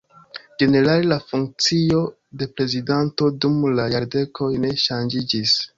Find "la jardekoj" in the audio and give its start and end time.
3.81-4.53